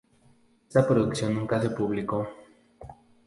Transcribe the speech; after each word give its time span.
Esa 0.67 0.87
traducción 0.87 1.35
nunca 1.35 1.61
se 1.61 1.69
publicó. 1.69 2.27